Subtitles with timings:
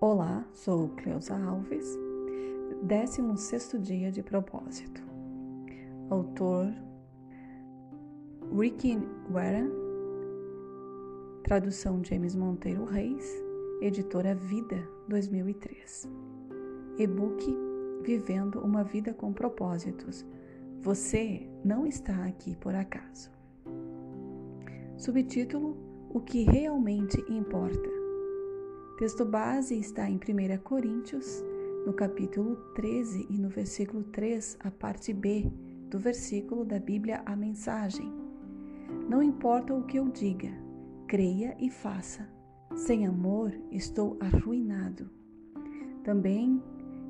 [0.00, 1.98] Olá, sou Cleusa Alves,
[2.84, 5.02] 16 dia de propósito.
[6.08, 6.72] Autor
[8.56, 8.96] Ricky
[9.28, 9.68] Warren,
[11.42, 13.28] tradução James Monteiro Reis,
[13.82, 16.08] editora Vida 2003.
[16.96, 17.44] E-book
[18.04, 20.24] Vivendo uma Vida com Propósitos.
[20.80, 23.32] Você não está aqui por acaso.
[24.96, 25.76] Subtítulo:
[26.08, 27.97] O que realmente importa.
[28.98, 31.44] Texto base está em 1 Coríntios,
[31.86, 35.48] no capítulo 13 e no versículo 3, a parte B
[35.88, 38.12] do versículo da Bíblia A Mensagem.
[39.08, 40.50] Não importa o que eu diga,
[41.06, 42.28] creia e faça.
[42.74, 45.08] Sem amor estou arruinado.
[46.02, 46.60] Também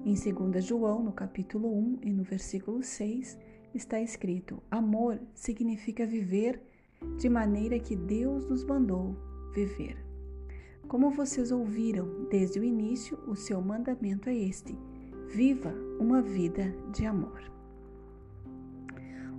[0.04, 3.38] em 2 João, no capítulo 1 e no versículo 6,
[3.74, 6.62] está escrito: Amor significa viver
[7.16, 9.16] de maneira que Deus nos mandou
[9.54, 10.07] viver.
[10.88, 14.74] Como vocês ouviram desde o início, o seu mandamento é este:
[15.28, 17.42] viva uma vida de amor.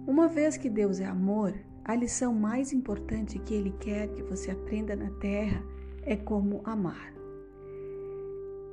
[0.05, 4.51] Uma vez que Deus é amor, a lição mais importante que Ele quer que você
[4.51, 5.63] aprenda na terra
[6.03, 7.11] é como amar.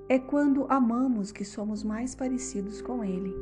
[0.07, 3.35] É quando amamos que somos mais parecidos com Ele,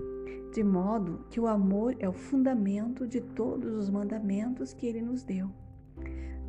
[0.53, 5.25] de modo que o amor é o fundamento de todos os mandamentos que Ele nos
[5.25, 5.51] deu.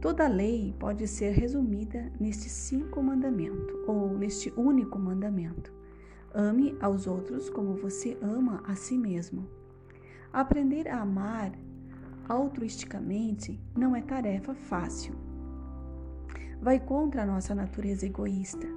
[0.06, 5.74] Toda lei pode ser resumida neste cinco mandamento ou neste único mandamento.
[6.32, 9.50] Ame aos outros como você ama a si mesmo.
[10.32, 11.54] Aprender a amar
[12.30, 15.16] altruisticamente não é tarefa fácil.
[16.62, 18.68] Vai contra a nossa natureza egoísta.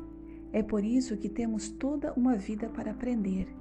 [0.50, 3.54] É por isso que temos toda uma vida para aprender.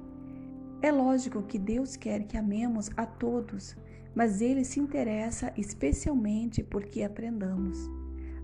[0.82, 3.76] É lógico que Deus quer que amemos a todos,
[4.18, 7.78] mas ele se interessa especialmente porque aprendamos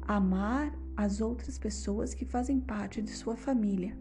[0.04, 3.98] a amar as outras pessoas que fazem parte de sua família.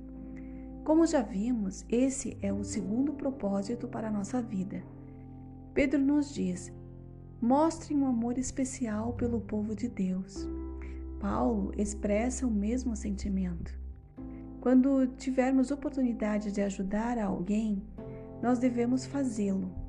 [0.84, 4.82] Como já vimos, esse é o segundo propósito para a nossa vida.
[5.72, 6.70] Pedro nos diz:
[7.40, 10.46] mostrem um amor especial pelo povo de Deus.
[11.18, 13.72] Paulo expressa o mesmo sentimento.
[14.60, 17.82] Quando tivermos oportunidade de ajudar alguém,
[18.42, 19.81] nós devemos fazê-lo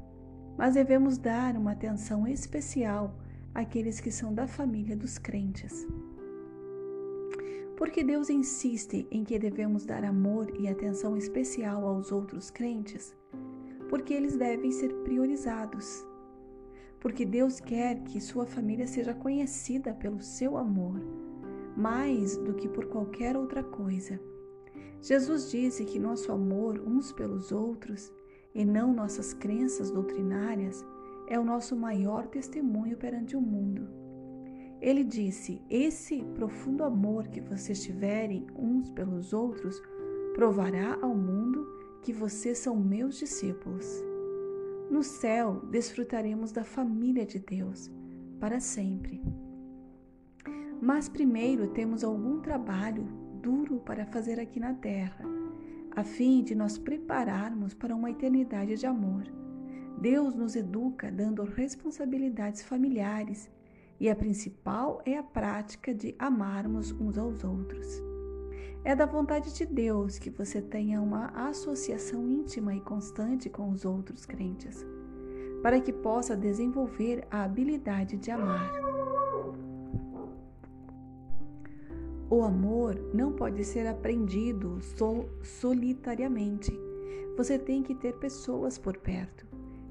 [0.58, 3.16] mas devemos dar uma atenção especial
[3.54, 5.86] àqueles que são da família dos crentes.
[7.76, 13.16] Porque Deus insiste em que devemos dar amor e atenção especial aos outros crentes?
[13.90, 16.06] Porque eles devem ser priorizados.
[17.00, 21.02] Porque Deus quer que sua família seja conhecida pelo seu amor,
[21.76, 24.20] mais do que por qualquer outra coisa.
[25.02, 28.10] Jesus disse que nosso amor uns pelos outros
[28.54, 30.86] e não nossas crenças doutrinárias,
[31.28, 33.88] é o nosso maior testemunho perante o mundo.
[34.82, 39.82] Ele disse: Esse profundo amor que vocês tiverem uns pelos outros
[40.34, 41.66] provará ao mundo
[42.02, 44.04] que vocês são meus discípulos.
[44.90, 47.90] No céu, desfrutaremos da família de Deus
[48.40, 49.22] para sempre.
[50.82, 53.06] Mas primeiro temos algum trabalho
[53.42, 55.33] duro para fazer aqui na terra
[55.96, 59.24] a fim de nos prepararmos para uma eternidade de amor.
[60.00, 63.50] Deus nos educa dando responsabilidades familiares
[64.00, 68.02] e a principal é a prática de amarmos uns aos outros.
[68.84, 73.86] É da vontade de Deus que você tenha uma associação íntima e constante com os
[73.86, 74.86] outros crentes,
[75.62, 78.72] para que possa desenvolver a habilidade de amar.
[82.34, 86.76] O amor não pode ser aprendido sol solitariamente.
[87.38, 89.46] Você tem que ter pessoas por perto,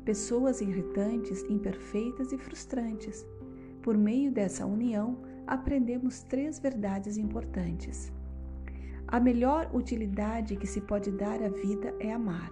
[0.04, 3.24] pessoas irritantes, imperfeitas e frustrantes.
[3.80, 8.12] Por meio dessa união, aprendemos três verdades importantes.
[9.06, 12.50] A melhor utilidade que se pode dar à vida é amar.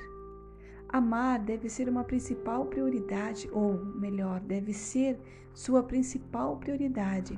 [0.89, 5.19] Amar deve ser uma principal prioridade, ou melhor, deve ser
[5.53, 7.37] sua principal prioridade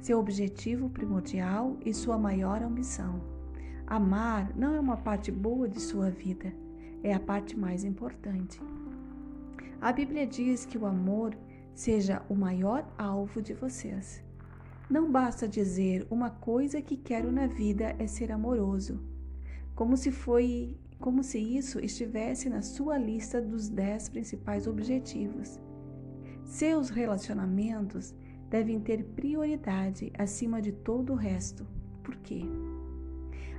[0.00, 3.20] seu objetivo primordial e sua maior ambição.
[3.86, 6.52] Amar não é uma parte boa de sua vida,
[7.02, 8.60] é a parte mais importante.
[9.80, 11.36] A Bíblia diz que o amor
[11.74, 14.22] seja o maior alvo de vocês.
[14.88, 19.00] Não basta dizer uma coisa que quero na vida é ser amoroso,
[19.74, 25.60] como se foi, como se isso estivesse na sua lista dos dez principais objetivos.
[26.44, 28.14] Seus relacionamentos
[28.50, 31.64] devem ter prioridade acima de todo o resto.
[32.02, 32.42] Por quê?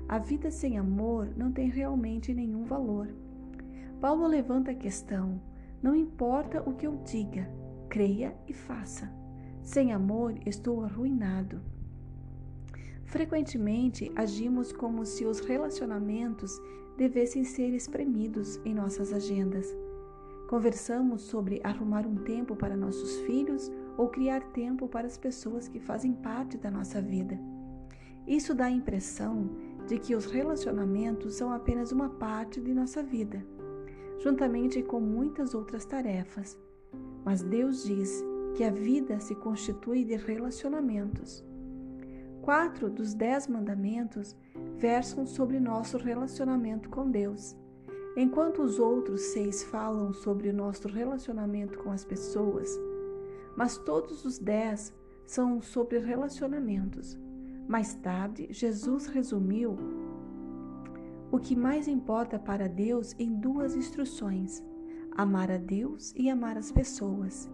[0.08, 3.08] A vida sem amor não tem realmente nenhum valor.
[4.02, 5.42] Paulo levanta a questão:
[5.82, 7.50] não importa o que eu diga,
[7.88, 9.10] creia e faça.
[9.62, 11.62] Sem amor estou arruinado.
[13.06, 16.52] Frequentemente agimos como se os relacionamentos
[16.98, 19.68] devessem ser espremidos em nossas agendas.
[20.50, 25.80] Conversamos sobre arrumar um tempo para nossos filhos ou criar tempo para as pessoas que
[25.80, 27.39] fazem parte da nossa vida.
[28.25, 29.51] Isso dá a impressão
[29.86, 33.45] de que os relacionamentos são apenas uma parte de nossa vida,
[34.18, 36.57] juntamente com muitas outras tarefas.
[37.24, 38.24] Mas Deus diz
[38.56, 41.45] que a vida se constitui de relacionamentos.
[42.42, 44.36] Quatro dos dez mandamentos
[44.77, 47.56] versam sobre nosso relacionamento com Deus,
[48.18, 52.80] enquanto os outros seis falam sobre o nosso relacionamento com as pessoas.
[53.62, 54.92] Mas todos os dez
[55.24, 57.16] são sobre relacionamentos.
[57.68, 59.78] Mais tarde, Jesus resumiu
[61.31, 64.63] o que mais importa para Deus em duas instruções:
[65.16, 67.48] amar a Deus e amar as pessoas.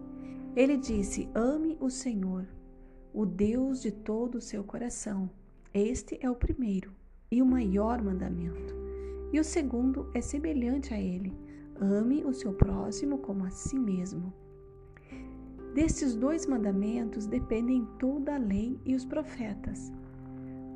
[0.56, 2.48] Ele disse: Ame o Senhor,
[3.12, 5.28] o Deus de todo o seu coração.
[5.74, 6.90] Este é o primeiro
[7.30, 8.74] e o maior mandamento.
[9.30, 11.36] E o segundo é semelhante a ele:
[11.78, 14.47] ame o seu próximo como a si mesmo.
[15.78, 19.92] Destes dois mandamentos dependem toda a lei e os profetas.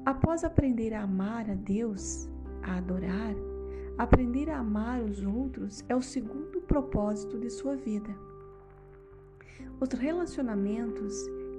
[0.06, 2.30] Após aprender a amar a Deus,
[2.62, 3.34] a adorar,
[3.98, 8.16] aprender a amar os outros é o segundo propósito de sua vida.
[9.80, 11.12] Os relacionamentos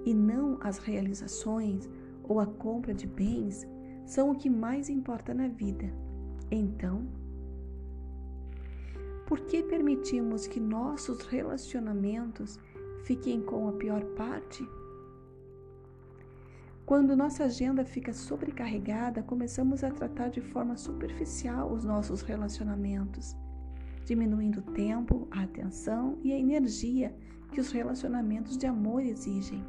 [0.05, 1.89] e não as realizações
[2.23, 3.67] ou a compra de bens
[4.05, 5.93] são o que mais importa na vida.
[6.49, 7.05] Então,
[9.27, 12.57] por que permitimos que nossos relacionamentos
[13.03, 14.67] fiquem com a pior parte?
[16.85, 23.35] Quando nossa agenda fica sobrecarregada, começamos a tratar de forma superficial os nossos relacionamentos,
[24.05, 27.15] diminuindo o tempo, a atenção e a energia
[27.51, 29.63] que os relacionamentos de amor exigem.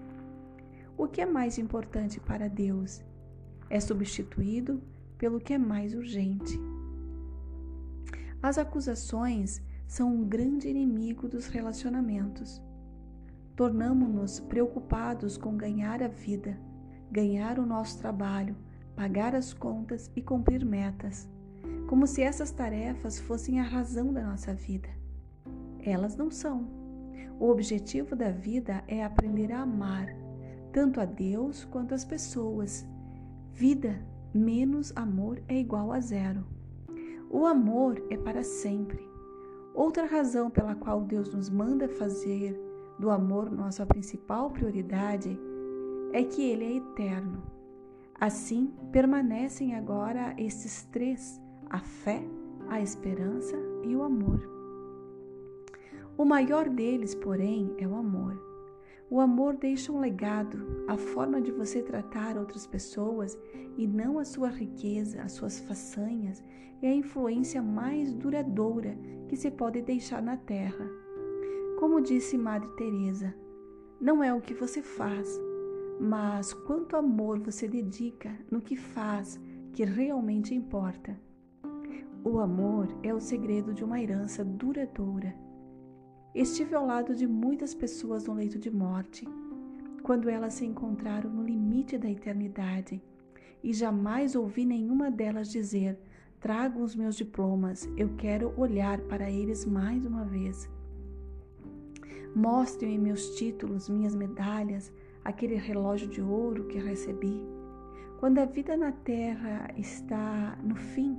[0.97, 3.03] O que é mais importante para Deus
[3.69, 4.83] é substituído
[5.19, 6.59] pelo que é mais urgente.
[8.43, 12.63] As acusações são um grande inimigo dos relacionamentos.
[13.57, 16.59] Tornamos-nos preocupados com ganhar a vida
[17.15, 18.57] ganhar o nosso trabalho,
[18.97, 21.31] pagar as contas e cumprir metas,
[21.87, 24.89] como se essas tarefas fossem a razão da nossa vida.
[25.79, 26.67] Elas não são.
[27.39, 30.09] O objetivo da vida é aprender a amar,
[30.73, 32.85] tanto a Deus quanto as pessoas.
[33.53, 34.05] Vida
[34.35, 36.45] menos amor é igual a zero.
[37.31, 39.09] O amor é para sempre.
[39.73, 42.61] Outra razão pela qual Deus nos manda fazer
[42.99, 45.39] do amor nossa principal prioridade
[46.13, 47.43] é que ele é eterno.
[48.21, 52.23] Assim, permanecem agora esses três: a fé,
[52.69, 54.49] a esperança e o amor.
[56.17, 58.41] O maior deles, porém, é o amor.
[59.11, 63.37] O amor deixa um legado, a forma de você tratar outras pessoas
[63.77, 66.43] e não a sua riqueza, as suas façanhas,
[66.81, 68.97] é a influência mais duradoura
[69.29, 71.04] que se pode deixar na terra.
[71.85, 73.35] Como disse Madre Teresa,
[74.01, 75.39] não é o que você faz,
[76.01, 79.39] mas quanto amor você dedica no que faz
[79.75, 81.15] que realmente importa.
[82.25, 85.37] O amor é o segredo de uma herança duradoura.
[86.35, 89.29] Estive ao lado de muitas pessoas no leito de morte,
[90.03, 92.99] quando elas se encontraram no limite da eternidade,
[93.63, 95.99] e jamais ouvi nenhuma delas dizer:
[96.41, 100.67] Trago os meus diplomas, eu quero olhar para eles mais uma vez.
[102.35, 104.93] Mostre-me meus títulos, minhas medalhas,
[105.25, 107.47] aquele relógio de ouro que recebi.
[108.19, 111.17] Quando a vida na terra está no fim,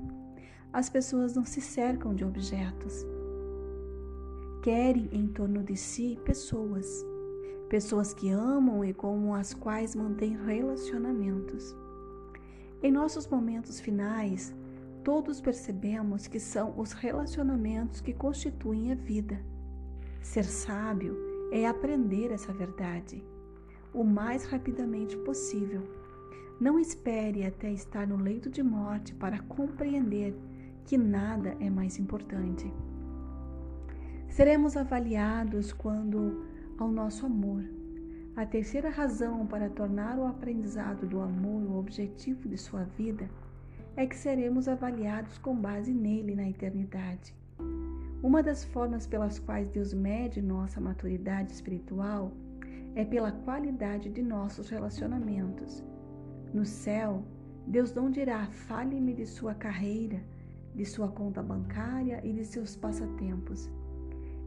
[0.74, 3.06] as pessoas não se cercam de objetos.
[4.62, 7.06] Querem em torno de si pessoas,
[7.70, 11.74] pessoas que amam e com as quais mantêm relacionamentos.
[12.84, 14.54] Em nossos momentos finais,
[15.02, 19.40] todos percebemos que são os relacionamentos que constituem a vida.
[20.26, 21.16] Ser sábio
[21.52, 23.24] é aprender essa verdade
[23.94, 25.84] o mais rapidamente possível.
[26.60, 30.36] Não espere até estar no leito de morte para compreender
[30.84, 32.74] que nada é mais importante.
[34.28, 36.44] Seremos avaliados quando
[36.80, 37.64] ao nosso amor.
[38.36, 43.30] A terceira razão para tornar o aprendizado do amor o objetivo de sua vida
[43.96, 47.45] é que seremos avaliados com base nele na eternidade.
[48.24, 52.32] Uma das formas pelas quais Deus mede nossa maturidade espiritual
[52.96, 55.84] é pela qualidade de nossos relacionamentos.
[56.54, 57.24] No céu,
[57.68, 60.24] Deus não dirá: fale-me de sua carreira,
[60.74, 63.70] de sua conta bancária e de seus passatempos.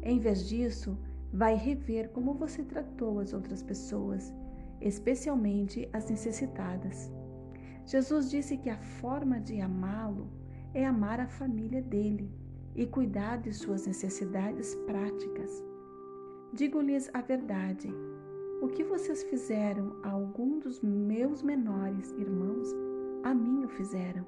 [0.02, 0.98] Em vez disso,
[1.32, 4.32] vai rever como você tratou as outras pessoas,
[4.80, 7.12] especialmente as necessitadas.
[7.84, 10.28] Jesus disse que a forma de amá-lo
[10.72, 12.30] é amar a família dele
[12.78, 15.64] e cuidar de suas necessidades práticas.
[16.52, 17.92] Digo-lhes a verdade:
[18.62, 22.72] o que vocês fizeram a algum dos meus menores irmãos,
[23.24, 24.24] a mim o fizeram.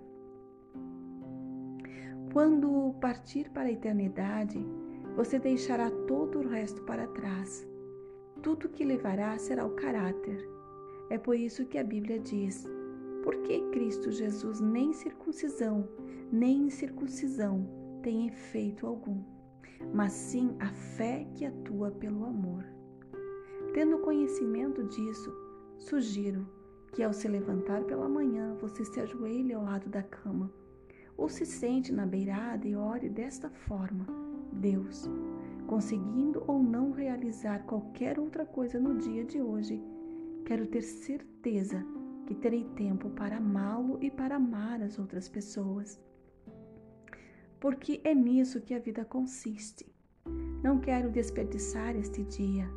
[2.33, 4.59] Quando partir para a eternidade,
[5.17, 7.67] você deixará todo o resto para trás.
[8.43, 10.49] Tudo que levará será o caráter.
[11.09, 12.67] É por isso que a Bíblia diz:
[13.23, 15.89] por que Cristo Jesus nem circuncisão,
[16.33, 19.23] nem incircuncisão tem efeito algum,
[19.93, 22.65] mas sim a fé que atua pelo amor?
[23.73, 25.33] Tendo conhecimento disso,
[25.79, 26.47] sugiro
[26.93, 30.53] que ao se levantar pela manhã você se ajoelhe ao lado da cama,
[31.17, 34.07] ou se sente na beirada e ore desta forma:
[34.53, 35.09] Deus,
[35.67, 39.81] conseguindo ou não realizar qualquer outra coisa no dia de hoje,
[40.45, 41.85] quero ter certeza
[42.27, 46.01] que terei tempo para amá-lo e para amar as outras pessoas.
[47.61, 49.87] Porque é nisso que a vida consiste.
[50.63, 52.69] Não quero desperdiçar este dia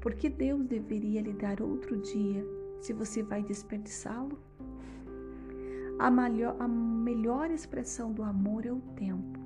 [0.00, 2.44] porque Deus deveria lhe dar outro dia
[2.80, 4.38] se você vai desperdiçá-lo?
[5.98, 9.38] A a melhor expressão do amor é o tempo.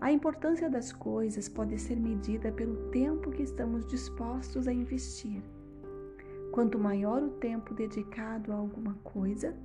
[0.00, 5.42] A importância das coisas pode ser medida pelo tempo que estamos dispostos a investir.
[6.52, 9.56] Quanto maior o tempo dedicado a alguma coisa,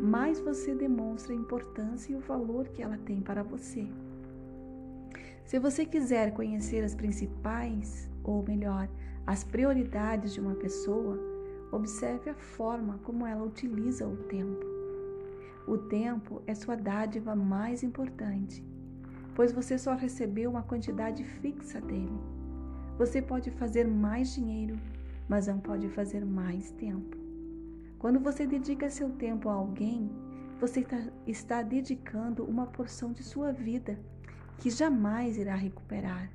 [0.00, 3.86] mais você demonstra a importância e o valor que ela tem para você.
[5.44, 8.88] Se você quiser conhecer as principais, ou melhor,
[9.26, 11.18] as prioridades de uma pessoa,
[11.70, 14.64] observe a forma como ela utiliza o tempo.
[15.66, 18.64] O tempo é sua dádiva mais importante,
[19.34, 22.18] pois você só recebeu uma quantidade fixa dele.
[22.98, 24.78] Você pode fazer mais dinheiro,
[25.28, 27.23] mas não pode fazer mais tempo.
[28.04, 30.10] Quando você dedica seu tempo a alguém,
[30.60, 30.86] você
[31.26, 33.98] está dedicando uma porção de sua vida
[34.58, 36.30] que jamais irá recuperar.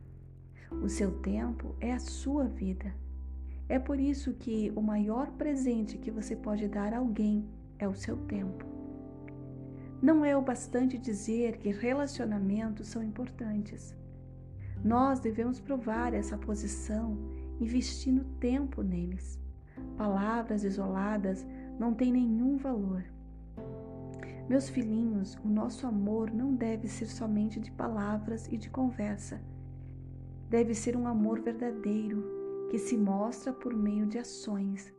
[0.82, 2.92] O seu tempo é a sua vida.
[3.68, 7.48] É por isso que o maior presente que você pode dar a alguém
[7.78, 8.66] é o seu tempo.
[10.02, 13.96] Não é o bastante dizer que relacionamentos são importantes.
[14.84, 17.16] Nós devemos provar essa posição
[17.62, 19.38] investindo tempo neles.
[19.96, 21.46] Palavras isoladas
[21.80, 23.06] não têm nenhum valor.
[24.50, 29.40] Meus filhinhos, o nosso amor não deve ser somente de palavras e de conversa.
[30.50, 34.94] Deve ser um amor verdadeiro, que se mostra por meio de ações.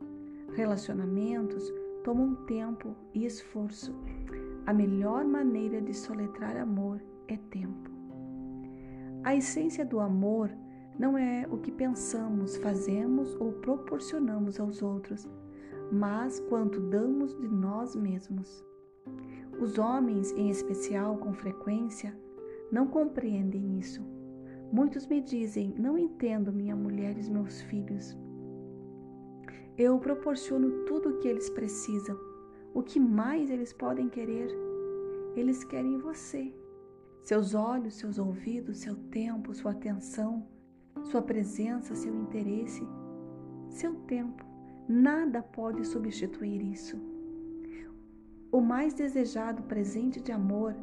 [0.54, 1.64] Relacionamentos
[2.04, 3.94] tomam tempo e esforço.
[4.66, 7.90] A melhor maneira de soletrar amor é tempo.
[9.22, 10.50] A essência do amor
[10.98, 15.28] não é o que pensamos, fazemos ou proporcionamos aos outros,
[15.90, 18.64] mas quanto damos de nós mesmos.
[19.60, 22.16] Os homens, em especial, com frequência,
[22.70, 24.02] não compreendem isso.
[24.72, 28.16] Muitos me dizem: Não entendo minha mulher e meus filhos.
[29.76, 32.16] Eu proporciono tudo o que eles precisam.
[32.72, 34.48] O que mais eles podem querer?
[35.34, 36.54] Eles querem você.
[37.22, 40.46] Seus olhos, seus ouvidos, seu tempo, sua atenção,
[41.02, 42.86] sua presença, seu interesse,
[43.68, 44.49] seu tempo.
[44.92, 47.00] Nada pode substituir isso.
[48.50, 50.74] O mais desejado presente de amor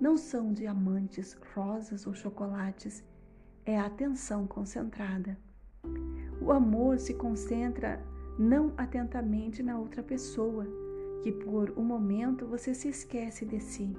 [0.00, 3.04] não são diamantes, rosas ou chocolates,
[3.66, 5.36] é a atenção concentrada.
[6.40, 8.02] O amor se concentra
[8.38, 10.66] não atentamente na outra pessoa,
[11.22, 13.94] que por um momento você se esquece de si.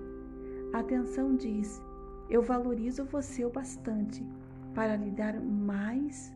[0.74, 1.80] A atenção diz:
[2.32, 4.25] Eu valorizo você o bastante
[4.74, 6.34] para lhe dar mais,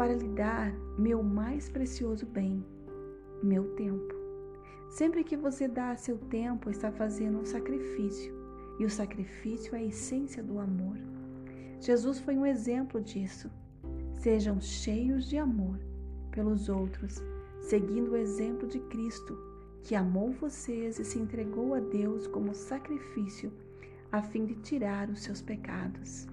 [0.00, 2.64] para lhe dar meu mais precioso bem,
[3.42, 4.14] meu tempo.
[4.88, 8.34] Sempre que você dá seu tempo, está fazendo um sacrifício,
[8.78, 10.96] e o sacrifício é a essência do amor.
[11.80, 13.50] Jesus foi um exemplo disso.
[14.14, 15.78] Sejam cheios de amor
[16.30, 17.22] pelos outros,
[17.60, 19.36] seguindo o exemplo de Cristo,
[19.82, 23.52] que amou vocês e se entregou a Deus como sacrifício
[24.10, 26.26] a fim de tirar os seus pecados.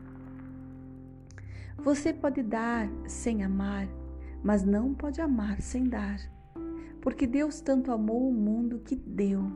[1.84, 3.88] Você pode dar sem amar,
[4.44, 6.20] mas não pode amar sem dar.
[7.02, 9.52] Porque Deus tanto amou o mundo que deu.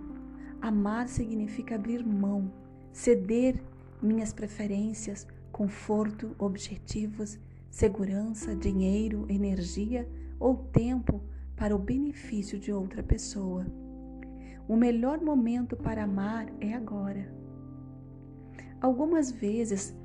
[0.62, 2.52] Amar significa abrir mão,
[2.94, 3.62] ceder
[4.02, 7.38] minhas preferências, conforto, objetivos,
[7.70, 10.08] segurança, dinheiro, energia
[10.40, 11.22] ou tempo
[11.56, 13.66] para o benefício de outra pessoa.
[14.68, 17.34] O melhor momento para amar é agora.
[18.80, 19.96] Algumas vezes,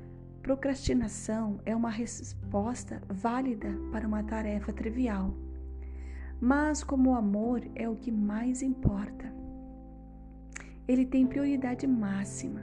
[0.47, 5.35] procrastinação é uma resposta válida para uma tarefa trivial
[6.39, 9.29] Mas como o amor é o que mais importa,
[10.87, 12.61] ele tem prioridade máxima.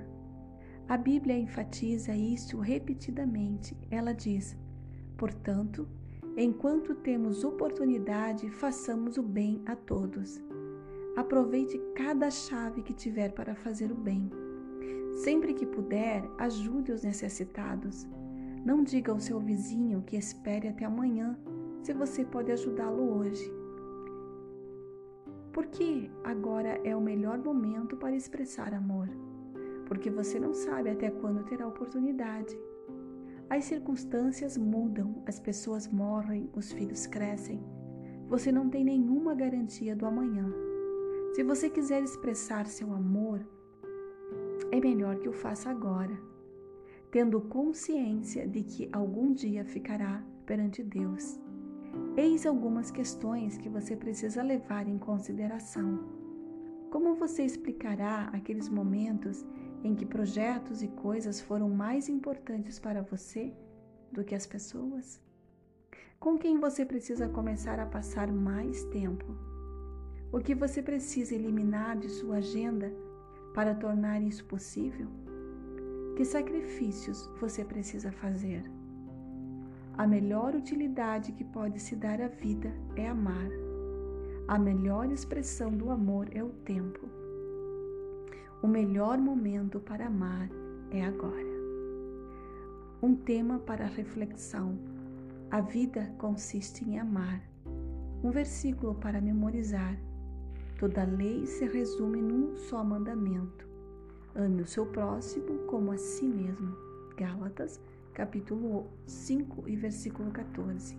[0.89, 3.77] A Bíblia enfatiza isso repetidamente.
[3.91, 4.57] Ela diz:
[5.19, 5.87] portanto,
[6.39, 10.43] enquanto temos oportunidade, façamos o bem a todos.
[11.15, 14.31] Aproveite cada chave que tiver para fazer o bem.
[15.15, 18.07] Sempre que puder, ajude os necessitados.
[18.65, 21.39] Não diga ao seu vizinho que espere até amanhã,
[21.83, 23.53] se você pode ajudá-lo hoje.
[25.53, 29.09] Porque agora é o melhor momento para expressar amor.
[29.87, 32.59] Porque você não sabe até quando terá oportunidade.
[33.49, 37.63] As circunstâncias mudam, as pessoas morrem, os filhos crescem.
[38.29, 40.51] Você não tem nenhuma garantia do amanhã.
[41.35, 43.47] Se você quiser expressar seu amor,
[44.75, 46.19] é melhor que o faça agora,
[47.13, 51.39] tendo consciência de que algum dia ficará perante Deus.
[52.17, 56.01] Eis algumas questões que você precisa levar em consideração.
[56.91, 59.47] Como você explicará aqueles momentos
[59.85, 63.55] em que projetos e coisas foram mais importantes para você
[64.11, 65.21] do que as pessoas?
[66.19, 69.25] Com quem você precisa começar a passar mais tempo?
[70.33, 72.93] O que você precisa eliminar de sua agenda
[73.55, 75.07] para tornar isso possível?
[76.17, 78.63] Que sacrifícios você precisa fazer?
[79.97, 83.49] A melhor utilidade que pode se dar à vida é amar.
[84.49, 87.09] A melhor expressão do amor é o tempo.
[88.61, 90.49] O melhor momento para amar
[90.91, 91.55] é agora.
[93.01, 94.79] Um tema para reflexão.
[95.51, 97.41] A vida consiste em amar.
[98.23, 99.97] Um versículo para memorizar.
[100.79, 103.67] Toda lei se resume num só mandamento:
[104.35, 106.77] ame o seu próximo como a si mesmo.
[107.17, 107.81] Gálatas,
[108.13, 110.99] capítulo 5 e versículo 14.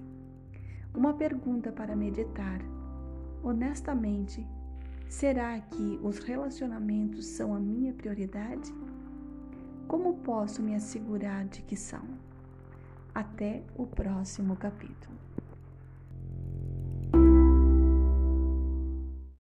[0.93, 2.61] Uma pergunta para meditar.
[3.43, 4.47] Honestamente,
[5.09, 8.73] será que os relacionamentos são a minha prioridade?
[9.89, 12.03] Como posso me assegurar de que são?
[13.13, 15.15] Até o próximo capítulo.